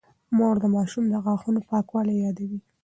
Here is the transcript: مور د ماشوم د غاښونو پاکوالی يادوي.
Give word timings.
مور 0.37 0.55
د 0.63 0.65
ماشوم 0.75 1.05
د 1.09 1.15
غاښونو 1.25 1.59
پاکوالی 1.69 2.15
يادوي. 2.23 2.59